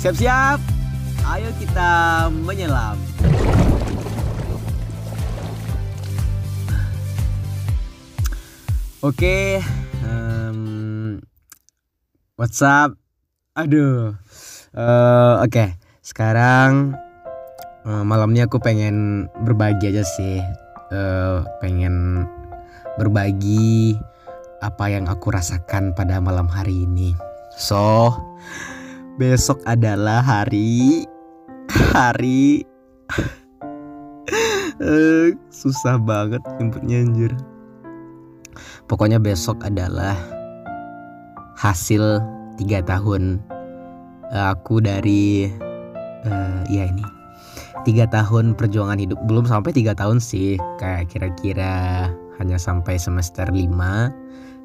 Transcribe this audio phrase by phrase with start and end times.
[0.00, 0.56] Siap-siap.
[1.28, 1.90] Ayo kita
[2.32, 2.96] menyelam.
[9.04, 9.60] Oke,
[10.00, 11.20] um,
[12.40, 12.96] what's up?
[13.52, 14.16] Aduh,
[14.72, 15.52] uh, oke.
[15.52, 15.76] Okay.
[16.00, 16.96] Sekarang
[17.84, 20.40] uh, malamnya aku pengen berbagi aja sih,
[20.96, 22.24] uh, pengen
[22.96, 24.00] berbagi
[24.64, 27.12] apa yang aku rasakan pada malam hari ini.
[27.52, 28.16] So,
[29.20, 31.04] besok adalah hari
[31.92, 32.64] hari
[34.80, 37.32] uh, susah banget nyebutnya anjir.
[38.88, 40.16] Pokoknya besok adalah
[41.60, 42.24] hasil
[42.56, 43.44] tiga tahun
[44.32, 45.52] aku dari
[46.24, 47.04] uh, ya ini
[47.84, 49.20] tiga tahun perjuangan hidup.
[49.28, 52.08] Belum sampai tiga tahun sih kayak kira-kira
[52.40, 53.68] hanya sampai semester 5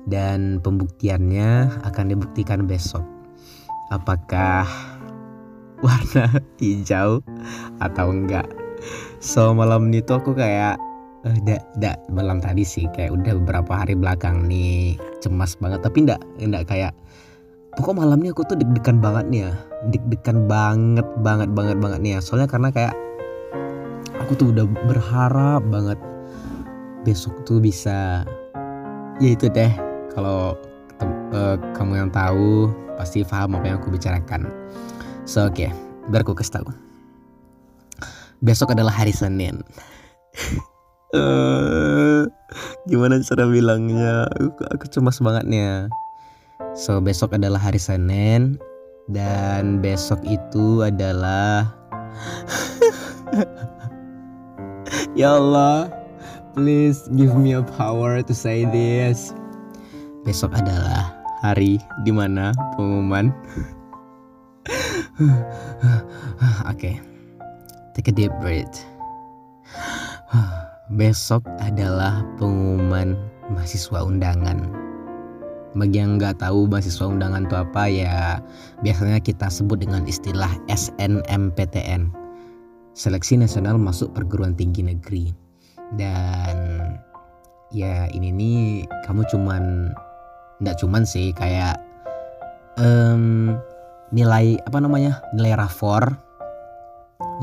[0.08, 3.15] dan pembuktiannya akan dibuktikan besok
[3.94, 4.66] apakah
[5.84, 6.26] warna
[6.62, 7.21] hijau
[7.81, 8.48] atau enggak?
[9.21, 10.77] So malam itu aku kayak
[11.26, 15.82] uh, da, da, malam tadi sih kayak udah beberapa hari belakang nih cemas banget.
[15.85, 16.93] Tapi enggak enggak kayak
[17.76, 19.54] pokok malamnya aku tuh deg-degan banget nih ya.
[19.91, 22.20] Deg-degan banget banget banget banget nih ya.
[22.21, 22.95] Soalnya karena kayak
[24.21, 25.99] aku tuh udah berharap banget
[27.05, 28.26] besok tuh bisa
[29.21, 29.73] ya itu deh.
[30.15, 30.55] Kalau
[31.35, 34.49] uh, kamu yang tahu pasti paham apa yang aku bicarakan.
[35.26, 35.70] So oke okay,
[36.10, 36.68] biar kasih tahu.
[38.43, 39.63] Besok adalah hari Senin.
[41.16, 42.27] Uh,
[42.91, 44.27] gimana cara bilangnya?
[44.35, 45.77] Aku, aku cemas banget nih ya.
[46.76, 48.60] so besok adalah hari Senin.
[49.07, 51.70] Dan besok itu adalah
[55.20, 55.93] ya Allah
[56.55, 59.32] please give me a power to say this.
[60.27, 61.15] Besok adalah
[61.46, 63.29] hari di mana pengumuman
[66.66, 66.97] oke okay.
[67.94, 68.85] take a deep breath
[70.94, 73.17] besok adalah pengumuman
[73.50, 74.69] mahasiswa undangan.
[75.75, 78.39] Bagi yang nggak tahu mahasiswa undangan itu apa ya
[78.79, 82.13] biasanya kita sebut dengan istilah SNMPTN.
[82.95, 85.35] Seleksi Nasional Masuk Perguruan Tinggi Negeri.
[86.00, 86.79] Dan
[87.75, 88.59] ya ini nih
[89.03, 89.91] kamu cuman
[90.63, 91.75] nggak cuman sih kayak
[92.79, 93.55] um,
[94.16, 96.16] nilai apa namanya nilai rafor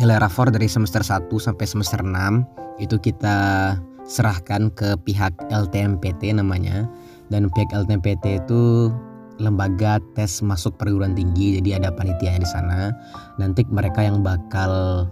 [0.01, 6.89] nilai rafor dari semester 1 sampai semester 6 itu kita serahkan ke pihak LTMPT namanya.
[7.31, 8.93] Dan pihak LTMPT itu
[9.41, 12.93] lembaga tes masuk perguruan tinggi jadi ada panitia di sana.
[13.41, 15.05] Nanti mereka yang bakal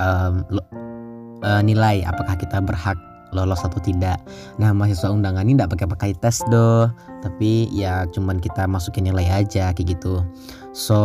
[0.00, 0.34] um,
[1.44, 2.96] uh, nilai apakah kita berhak
[3.36, 4.16] lolos atau tidak.
[4.56, 6.88] Nah mahasiswa undangan ini tidak pakai pakai tes doh,
[7.20, 10.24] tapi ya cuman kita masukin nilai aja kayak gitu.
[10.72, 11.00] So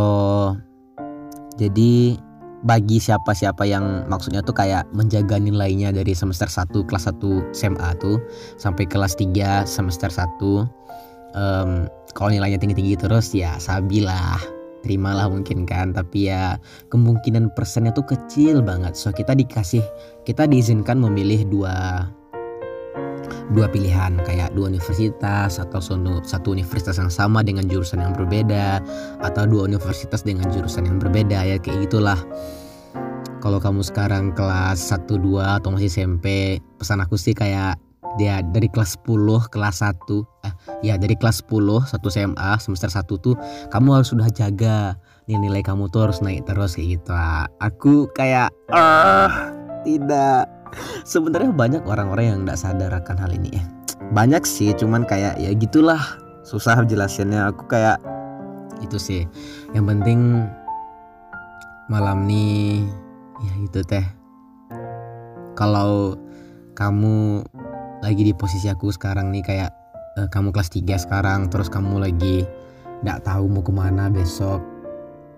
[1.60, 2.16] jadi
[2.62, 8.22] bagi siapa-siapa yang maksudnya tuh kayak menjaga nilainya dari semester 1 kelas 1 SMA tuh
[8.54, 10.22] sampai kelas 3 semester 1
[11.34, 14.38] um, kalau nilainya tinggi-tinggi terus ya sabilah
[14.86, 16.58] terimalah mungkin kan tapi ya
[16.90, 19.82] kemungkinan persennya tuh kecil banget so kita dikasih
[20.26, 22.06] kita diizinkan memilih dua
[23.52, 25.80] dua pilihan kayak dua universitas atau
[26.24, 28.80] satu universitas yang sama dengan jurusan yang berbeda
[29.20, 32.18] atau dua universitas dengan jurusan yang berbeda ya kayak gitulah.
[33.42, 37.74] Kalau kamu sekarang kelas 1 2 atau masih SMP pesan aku sih kayak
[38.20, 43.08] dia dari kelas 10 kelas 1 eh ya dari kelas 10 satu SMA semester 1
[43.24, 43.34] tuh
[43.72, 44.94] kamu harus sudah jaga
[45.26, 47.12] nilai-nilai kamu tuh harus naik terus kayak gitu
[47.58, 49.50] aku kayak ah
[49.82, 50.61] tidak
[51.04, 53.64] sebenarnya banyak orang-orang yang nggak sadar akan hal ini ya
[54.12, 56.20] banyak sih cuman kayak ya gitulah.
[56.44, 57.48] Susah jelasinnya.
[57.48, 57.96] Aku kayak
[58.84, 59.22] itu sih.
[59.72, 60.20] Yang penting
[61.88, 62.84] malam nih
[63.40, 64.04] ya itu teh.
[65.56, 66.20] Kalau
[66.76, 67.46] kamu
[68.04, 69.70] lagi di posisi aku sekarang nih kayak
[70.20, 72.42] uh, kamu kelas 3 sekarang terus kamu lagi
[73.06, 74.58] nggak tahu mau ke mana besok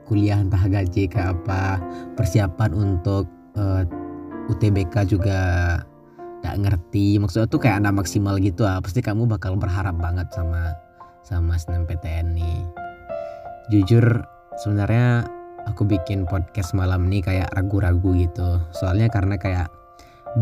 [0.08, 1.82] kuliah entah gaji ke apa
[2.16, 3.28] persiapan untuk
[3.58, 3.84] uh,
[4.52, 5.40] UTBK juga
[6.44, 7.16] gak ngerti.
[7.16, 8.78] Maksudnya tuh kayak anak maksimal gitu ah.
[8.84, 10.76] Pasti kamu bakal berharap banget sama
[11.24, 12.60] sama SNMPTN nih.
[13.72, 14.04] Jujur
[14.60, 15.24] sebenarnya
[15.64, 18.60] aku bikin podcast malam ini kayak ragu-ragu gitu.
[18.76, 19.72] Soalnya karena kayak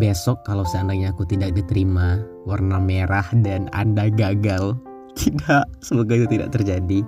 [0.02, 4.75] besok kalau seandainya aku tidak diterima warna merah dan anda gagal
[5.20, 5.70] tidak.
[5.78, 7.06] Semoga itu tidak terjadi.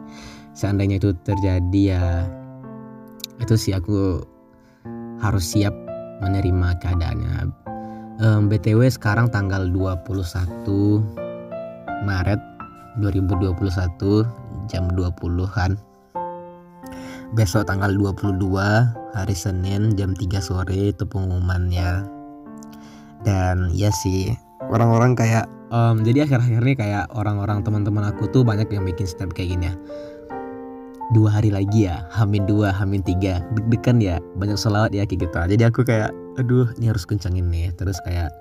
[0.55, 2.05] Seandainya itu terjadi ya
[3.43, 4.23] itu sih aku
[5.19, 5.75] harus siap
[6.25, 7.53] menerima keadaannya.
[8.25, 11.05] Um, BTW sekarang tanggal 21
[12.09, 12.41] Maret
[13.05, 14.25] 2021
[14.71, 15.77] jam 20-an
[17.35, 18.39] besok tanggal 22
[19.13, 22.07] hari Senin jam 3 sore itu pengumumannya.
[23.27, 24.31] Dan ya sih
[24.71, 29.35] orang-orang kayak um, jadi akhir-akhir ini kayak orang-orang teman-teman aku tuh banyak yang bikin step
[29.35, 29.75] kayak gini ya
[31.13, 33.45] dua hari lagi ya hamin dua hamin tiga.
[33.53, 35.37] Deg-degan ya banyak selawat ya kayak gitu.
[35.37, 36.11] Jadi aku kayak
[36.41, 37.69] aduh ini harus kencangin nih.
[37.77, 38.33] Terus kayak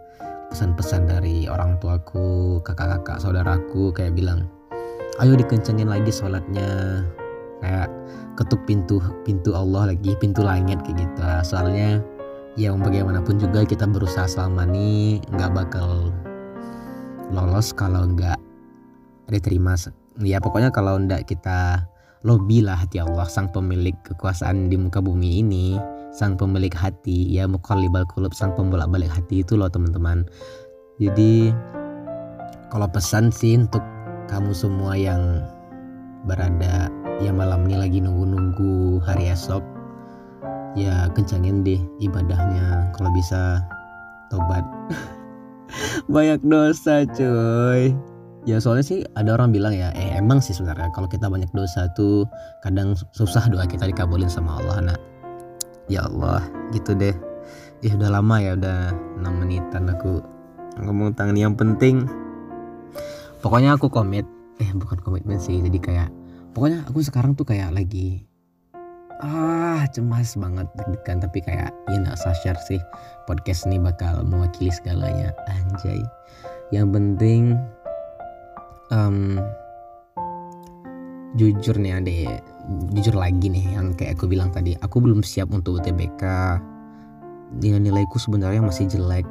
[0.54, 4.48] pesan-pesan dari orang tuaku kakak-kakak saudaraku kayak bilang
[5.20, 7.04] ayo dikencengin lagi sholatnya.
[7.60, 7.88] Kayak
[8.36, 11.24] ketuk pintu pintu Allah lagi pintu langit kayak gitu.
[11.44, 12.00] Soalnya
[12.54, 16.14] ya bagaimanapun juga kita berusaha selama ini nggak bakal
[17.34, 18.38] lolos kalau nggak
[19.32, 19.74] diterima
[20.22, 21.90] ya pokoknya kalau nggak kita
[22.24, 25.76] lobby lah hati Allah sang pemilik kekuasaan di muka bumi ini.
[26.16, 30.24] Sang pemilik hati ya mukallibal kulub sang pembolak balik hati itu loh teman-teman.
[31.02, 31.52] Jadi
[32.72, 33.84] kalau pesan sih untuk
[34.32, 35.44] kamu semua yang
[36.24, 36.88] berada
[37.20, 39.62] ya malam ini lagi nunggu-nunggu hari esok
[40.80, 42.94] ya kencangin deh ibadahnya.
[42.96, 43.60] Kalau bisa
[44.32, 44.64] tobat.
[46.14, 48.13] Banyak dosa cuy
[48.44, 51.88] ya soalnya sih ada orang bilang ya eh emang sih sebenarnya kalau kita banyak dosa
[51.96, 52.28] tuh
[52.64, 54.94] kadang susah doa kita dikabulin sama Allah.
[54.94, 55.00] Nak
[55.88, 56.44] ya Allah
[56.76, 57.16] gitu deh.
[57.84, 60.24] Ya udah lama ya udah 6 menitan aku
[60.80, 62.08] ngomong tangan yang penting
[63.44, 64.26] pokoknya aku komit
[64.58, 66.10] eh bukan komitmen sih jadi kayak
[66.56, 68.26] pokoknya aku sekarang tuh kayak lagi
[69.22, 72.80] ah cemas banget deg-degan tapi kayak ya usah share sih
[73.30, 76.04] podcast ini bakal mewakili segalanya anjay.
[76.76, 77.42] Yang penting
[78.94, 79.42] um,
[81.34, 82.46] jujur nih adek
[82.94, 86.24] jujur lagi nih yang kayak aku bilang tadi aku belum siap untuk UTBK
[87.60, 89.28] nilai-nilaiku sebenarnya masih jelek.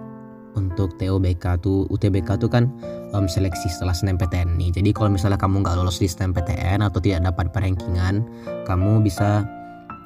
[0.52, 2.68] Untuk TOBK tuh UTBK tuh kan
[3.16, 4.68] um, seleksi setelah SNMPTN nih.
[4.76, 8.20] Jadi kalau misalnya kamu nggak lolos di SNMPTN atau tidak dapat perankingan,
[8.68, 9.48] kamu bisa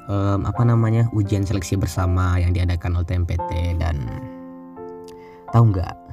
[0.07, 4.07] um, apa namanya ujian seleksi bersama yang diadakan oleh TMPT dan
[5.51, 6.06] tahu nggak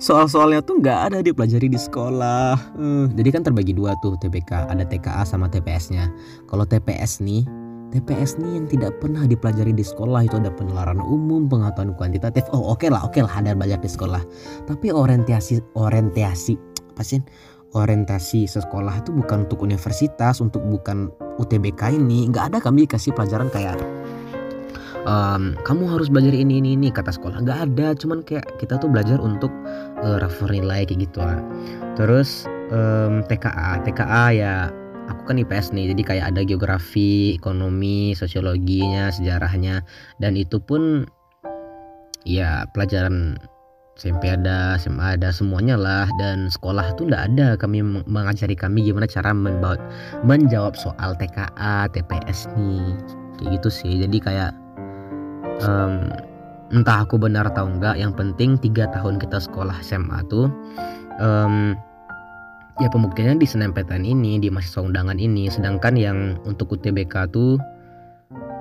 [0.00, 2.76] soal-soalnya tuh nggak ada dipelajari di sekolah.
[2.76, 6.08] Uh, jadi kan terbagi dua tuh TBK, ada TKA sama TPS-nya.
[6.48, 7.44] Kalau TPS nih
[7.90, 12.46] TPS nih yang tidak pernah dipelajari di sekolah itu ada penelaran umum, pengetahuan kuantitatif.
[12.54, 14.22] Oh oke okay lah, oke okay lah ada belajar di sekolah.
[14.70, 16.54] Tapi orientasi orientasi
[16.94, 17.18] apa sih?
[17.70, 22.30] Orientasi sekolah itu bukan untuk universitas, untuk bukan UTBK ini.
[22.30, 23.78] Nggak ada kami kasih pelajaran kayak
[25.06, 27.44] um, kamu harus belajar ini ini ini kata sekolah.
[27.44, 29.52] Nggak ada, cuman kayak kita tuh belajar untuk
[30.02, 31.40] uh, refer nilai kayak gitu lah.
[31.96, 34.54] Terus um, TKA, TKA ya
[35.10, 39.82] aku kan IPS nih jadi kayak ada geografi ekonomi sosiologinya sejarahnya.
[40.20, 41.06] Dan itu pun
[42.24, 43.40] ya pelajaran
[44.00, 46.08] SMP ada, SMA ada semuanya lah.
[46.16, 47.48] Dan sekolah tuh nggak ada.
[47.60, 49.36] Kami mengajari kami gimana cara
[50.24, 52.96] menjawab soal TKA, TPS nih.
[53.36, 53.92] Kayak gitu sih.
[54.00, 54.52] Jadi kayak
[55.64, 56.12] um,
[56.70, 60.46] entah aku benar atau enggak yang penting tiga tahun kita sekolah SMA tuh
[61.18, 61.74] um,
[62.80, 65.52] ya pembuktiannya di SNMPTN ini di mahasiswa undangan ini.
[65.52, 67.60] Sedangkan yang untuk UTBK tuh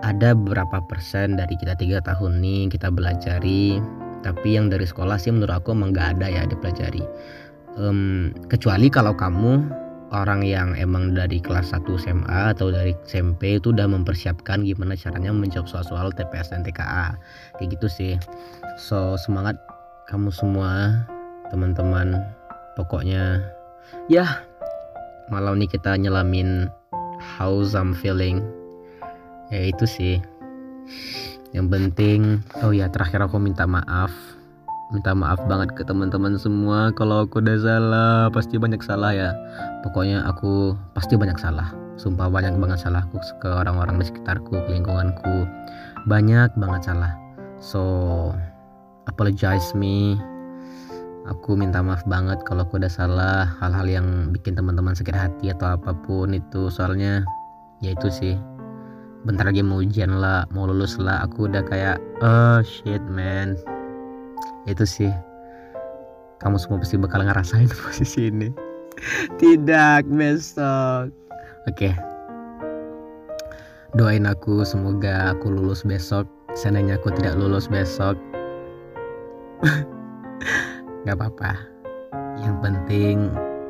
[0.03, 3.79] ada berapa persen dari kita tiga tahun nih kita belajari.
[4.19, 7.07] Tapi yang dari sekolah sih menurut aku emang gak ada ya dipelajari.
[7.79, 9.63] Um, kecuali kalau kamu
[10.09, 15.29] orang yang emang dari kelas 1 SMA atau dari SMP itu udah mempersiapkan gimana caranya
[15.29, 17.17] menjawab soal-soal TPS dan TKA
[17.57, 18.13] kayak gitu sih.
[18.77, 19.57] So semangat
[20.09, 21.05] kamu semua
[21.53, 22.17] teman-teman.
[22.73, 23.43] Pokoknya
[24.09, 24.41] ya
[25.29, 26.69] malam ini kita nyelamin
[27.19, 28.41] how I'm feeling.
[29.53, 30.15] Ya itu sih.
[31.53, 32.19] Yang penting
[32.65, 34.38] oh ya terakhir aku minta maaf
[34.89, 38.19] minta maaf banget ke teman-teman semua kalau aku udah salah.
[38.33, 39.29] Pasti banyak salah ya.
[39.85, 41.69] Pokoknya aku pasti banyak salah.
[41.99, 45.45] Sumpah banyak banget salahku ke orang-orang di sekitarku ke lingkunganku.
[46.09, 47.13] Banyak banget salah.
[47.61, 47.83] So
[49.05, 50.17] apologize me.
[51.29, 53.45] Aku minta maaf banget kalau aku udah salah.
[53.61, 56.73] Hal-hal yang bikin teman-teman sakit hati atau apa pun itu.
[56.73, 57.21] Soalnya
[57.85, 58.33] ya itu sih.
[59.21, 61.21] Bentar lagi mau ujian lah mau lulus lah.
[61.29, 63.53] Aku udah kayak oh shit man
[64.71, 65.11] itu sih.
[66.39, 68.49] Kamu semua pasti bakal ngerasain posisi ini.
[69.41, 71.11] Tidak besok.
[71.67, 71.91] Oke.
[73.97, 76.29] Doain aku semoga aku lulus besok.
[76.57, 78.17] Seandainya aku tidak lulus besok
[81.05, 81.51] Gak apa-apa.
[82.39, 83.15] Yang penting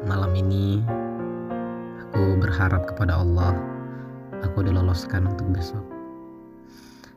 [0.05, 0.85] malam ini
[2.05, 3.57] aku berharap kepada Allah.
[4.45, 5.83] Aku diloloskan untuk besok.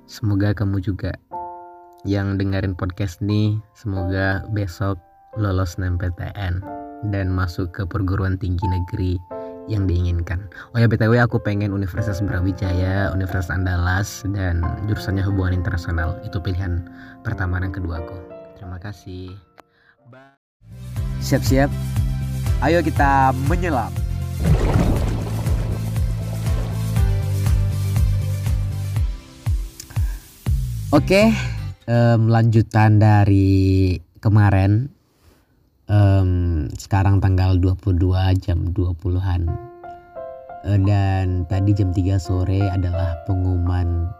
[0.08, 1.14] Semoga kamu juga
[2.02, 4.98] yang dengerin podcast ini semoga besok
[5.38, 6.58] lolos NMPTN
[7.14, 9.14] dan masuk ke perguruan tinggi negeri
[9.70, 10.50] yang diinginkan.
[10.74, 16.18] Oh ya btw aku pengen Universitas Brawijaya, Universitas Andalas dan jurusannya hubungan internasional.
[16.26, 16.90] Itu pilihan
[17.22, 18.18] pertama dan kedua aku.
[18.58, 19.38] Terima kasih.
[21.22, 21.70] Siap-siap.
[22.66, 23.94] Ayo kita menyelam.
[30.92, 31.32] Oke,
[31.88, 34.90] um, lanjutan dari kemarin
[35.90, 39.42] um, sekarang tanggal 22 jam 20-an
[40.66, 44.10] uh, dan tadi jam 3 sore adalah pengumuman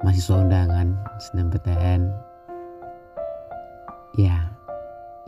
[0.00, 2.08] mahasiswa undangan SNMPTN
[4.16, 4.42] ya yeah,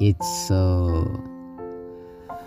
[0.00, 1.04] it's so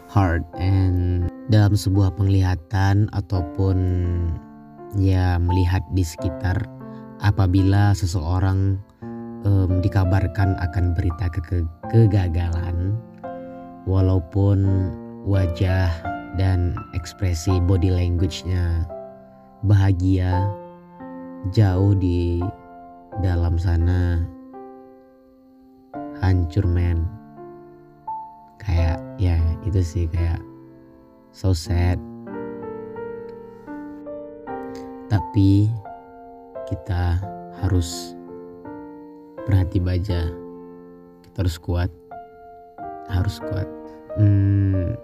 [0.10, 3.78] hard and dalam sebuah penglihatan ataupun
[4.98, 6.75] ya melihat di sekitar
[7.24, 8.80] apabila seseorang
[9.46, 11.58] um, dikabarkan akan berita ke ke
[11.92, 12.98] kegagalan
[13.86, 14.90] walaupun
[15.24, 15.90] wajah
[16.36, 18.84] dan ekspresi body language-nya
[19.64, 20.44] bahagia
[21.54, 22.42] jauh di
[23.24, 24.26] dalam sana
[26.20, 27.06] hancur men.
[28.60, 30.42] Kayak ya itu sih kayak
[31.30, 32.02] so sad.
[35.06, 35.70] Tapi
[36.66, 37.22] kita
[37.62, 38.18] harus
[39.46, 40.30] berhati baja.
[41.26, 41.92] Kita harus kuat.
[43.10, 43.70] Harus kuat.
[44.18, 44.98] Hmm,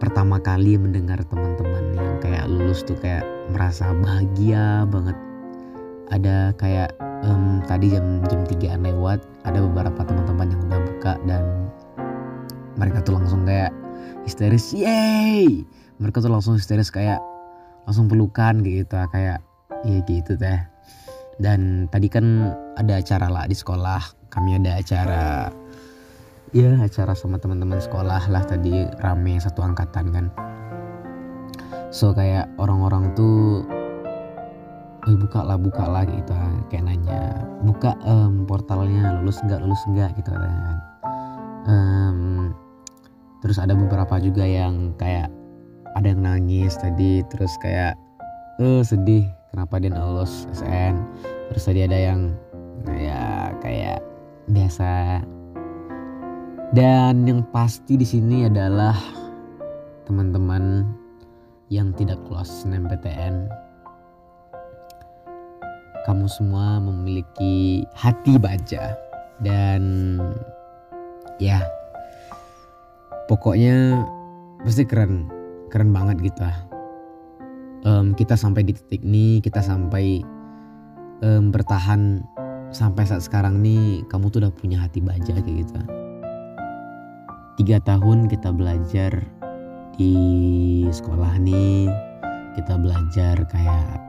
[0.00, 5.16] pertama kali mendengar teman-teman yang kayak lulus tuh kayak merasa bahagia banget.
[6.12, 11.42] Ada kayak um, tadi jam jam tigaan lewat ada beberapa teman-teman yang udah buka dan
[12.76, 13.70] mereka tuh langsung kayak
[14.26, 15.62] histeris yay
[15.98, 17.22] mereka tuh langsung histeris kayak
[17.86, 19.42] langsung pelukan gitu kayak
[19.86, 20.60] ya gitu teh.
[21.40, 24.02] Dan tadi kan ada acara lah di sekolah.
[24.32, 25.52] Kami ada acara
[26.52, 30.26] ya acara sama teman-teman sekolah lah tadi rame satu angkatan kan.
[31.92, 33.64] So kayak orang-orang tuh
[35.02, 36.30] eh buka lah buka lah gitu
[36.70, 40.78] kayak nanya buka um, portalnya lulus enggak lulus enggak gitu kan.
[41.66, 42.20] Um,
[43.42, 45.28] terus ada beberapa juga yang kayak
[45.98, 47.98] ada yang nangis tadi terus kayak
[48.60, 49.28] eh sedih.
[49.52, 50.96] Kenapa dia lulus SN
[51.52, 52.32] terus tadi ada yang
[52.88, 54.00] ya kayak
[54.48, 55.20] biasa.
[56.72, 58.96] Dan yang pasti di sini adalah
[60.08, 60.88] teman-teman
[61.68, 63.52] yang tidak close SNMPTN
[66.02, 68.98] kamu semua memiliki hati baja.
[69.42, 70.18] Dan
[71.38, 71.62] ya
[73.30, 74.02] pokoknya
[74.62, 75.30] pasti keren.
[75.70, 76.42] Keren banget gitu
[77.86, 80.22] um, kita sampai di titik ini kita sampai
[81.22, 82.22] um, bertahan
[82.72, 85.78] sampai saat sekarang nih kamu tuh udah punya hati baja kayak gitu.
[87.60, 89.12] Tiga tahun kita belajar
[90.00, 90.16] di
[90.88, 91.92] sekolah nih
[92.56, 94.00] kita belajar kayak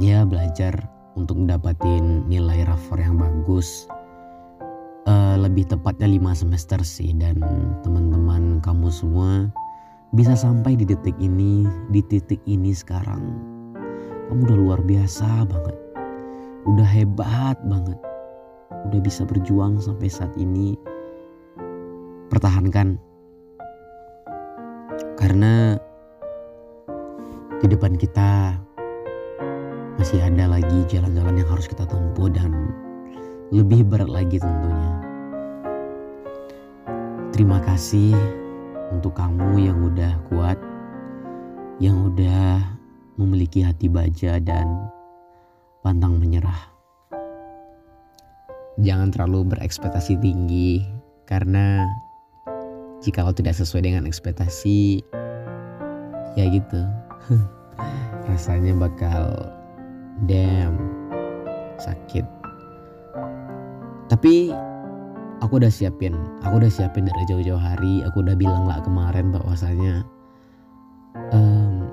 [0.00, 0.74] ya belajar
[1.14, 3.86] untuk mendapatkan nilai rapor yang bagus.
[5.02, 7.34] Uh, lebih tepatnya lima semester sih dan
[7.82, 9.50] teman-teman kamu semua
[10.12, 13.32] bisa sampai di detik ini di titik ini sekarang.
[14.28, 15.76] Kamu udah luar biasa banget.
[16.68, 17.96] Udah hebat banget.
[18.92, 20.76] Udah bisa berjuang sampai saat ini.
[22.28, 23.00] Pertahankan.
[25.16, 25.80] Karena
[27.64, 28.60] di depan kita
[29.96, 32.52] masih ada lagi jalan-jalan yang harus kita tempuh dan
[33.48, 34.92] lebih berat lagi tentunya.
[37.32, 38.41] Terima kasih
[38.92, 40.58] untuk kamu yang udah kuat,
[41.80, 42.60] yang udah
[43.16, 44.68] memiliki hati baja dan
[45.80, 46.70] pantang menyerah.
[48.80, 50.84] Jangan terlalu berekspektasi tinggi
[51.28, 51.84] karena
[53.02, 55.02] jika lo tidak sesuai dengan ekspektasi
[56.38, 56.80] ya gitu
[58.30, 59.50] rasanya bakal
[60.30, 60.78] damn
[61.82, 62.22] sakit
[64.06, 64.54] tapi
[65.42, 66.14] aku udah siapin
[66.46, 70.06] aku udah siapin dari jauh-jauh hari aku udah bilang lah kemarin bahwasanya
[71.34, 71.90] um,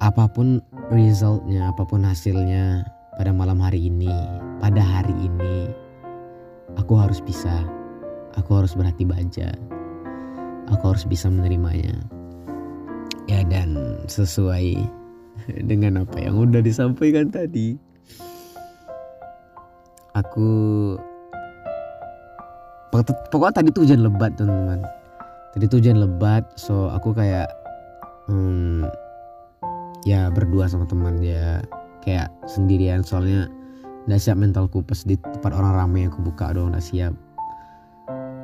[0.00, 0.58] apa pun
[0.88, 2.82] resultnya apa pun hasilnya
[3.20, 4.10] pada malam hari ini
[4.58, 5.68] pada hari ini
[6.80, 7.62] aku harus bisa
[8.34, 9.52] aku harus berhati baja
[10.70, 11.94] aku harus bisa menerimanya.
[13.26, 14.78] Ya dan sesuai
[15.70, 17.74] dengan apa yang udah disampaikan tadi
[20.14, 20.48] aku
[23.04, 24.80] pokoknya tadi tuh hujan lebat teman-teman
[25.52, 27.48] tadi tuh hujan lebat so aku kayak
[28.30, 28.86] hmm,
[30.06, 31.60] ya berdua sama teman ya
[32.04, 33.50] kayak sendirian soalnya
[34.06, 37.12] udah siap mentalku pas di tempat orang ramai aku buka dong udah siap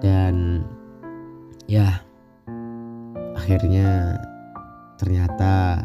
[0.02, 0.66] dan
[1.70, 2.02] ya
[3.38, 4.18] akhirnya
[4.98, 5.82] ternyata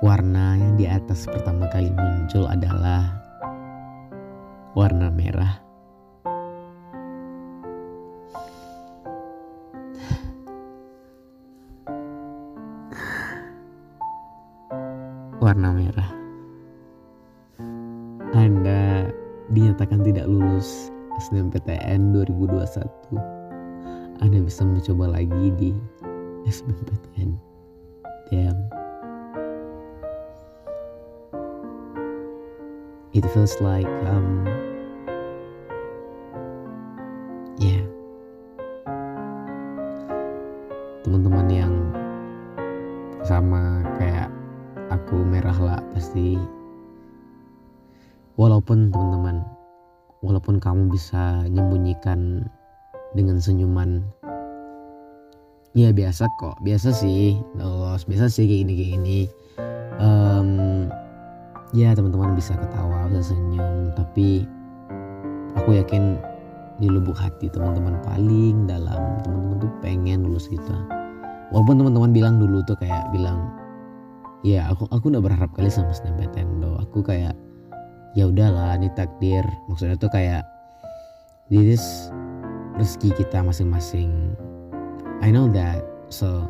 [0.00, 3.20] warna yang di atas pertama kali muncul adalah.
[4.72, 5.09] Warna
[46.10, 46.34] pasti.
[48.34, 49.46] Walaupun teman-teman
[50.26, 52.50] walaupun kamu bisa menyembunyikan
[53.14, 54.02] dengan senyuman
[55.70, 59.18] ya biasa kok biasa sih lolos biasa sih kayak gini kayak gini.
[60.02, 60.90] Um,
[61.70, 64.50] ya teman-teman bisa ketawa bisa senyum tapi
[65.54, 66.18] aku yakin
[66.82, 70.74] di lubuk hati teman-teman paling dalam teman-teman tuh pengen lulus gitu.
[71.54, 73.59] Walaupun teman-teman bilang dulu tuh kayak bilang
[74.40, 77.36] ya aku aku udah berharap kali sama SNMPTN do aku kayak
[78.16, 79.44] ya udahlah ini takdir.
[79.68, 80.42] Maksudnya tuh kayak
[81.52, 82.08] this
[82.80, 84.34] rezeki kita masing-masing.
[85.20, 85.84] I know that.
[86.08, 86.48] So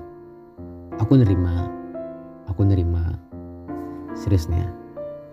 [1.02, 1.68] aku nerima
[2.46, 3.18] aku nerima.
[4.14, 4.66] Seriusnya.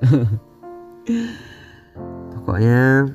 [2.37, 3.09] Pokoknya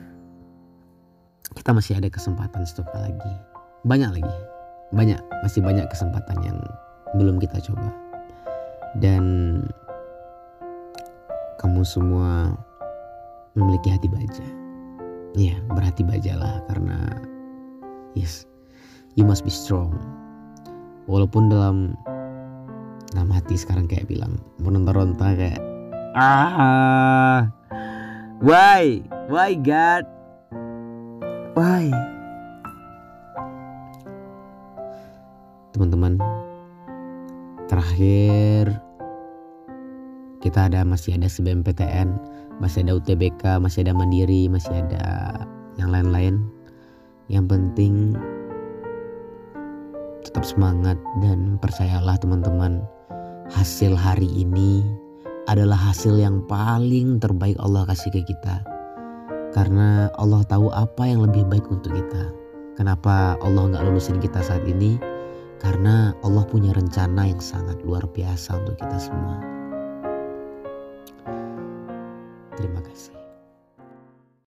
[1.54, 3.32] kita masih ada kesempatan satu lagi.
[3.87, 4.37] Banyak lagi.
[4.92, 6.58] Banyak masih banyak kesempatan yang
[7.16, 8.12] belum kita coba
[8.99, 9.25] dan
[11.62, 12.52] kamu semua
[13.54, 14.46] memiliki hati baja.
[15.32, 17.25] Ya, berhati baja lah karena
[18.12, 18.44] yes,
[19.16, 19.96] you must be strong.
[21.08, 21.96] Walaupun dalam
[23.12, 25.61] dalam hati sekarang kayak bilang meronta-ronta kayak
[26.16, 27.44] ah
[28.40, 30.09] why why God
[31.52, 31.92] why
[35.76, 36.16] teman-teman
[37.72, 38.76] terakhir
[40.44, 42.20] kita ada masih ada SBMPTN
[42.61, 45.32] masih ada UTBK masih ada Mandiri masih ada
[45.80, 46.44] yang lain-lain.
[47.32, 47.94] Yang penting
[50.22, 52.85] tetap semangat dan percayalah teman-teman
[53.48, 54.85] hasil hari ini
[55.50, 58.61] adalah hasil yang paling terbaik Allah kasih ke kita.
[59.52, 62.32] Karena Allah tahu apa yang lebih baik untuk kita.
[62.76, 64.96] Kenapa Allah nggak lulusin kita saat ini
[65.62, 69.38] karena Allah punya rencana yang sangat luar biasa untuk kita semua.
[72.59, 73.21] Terima kasih.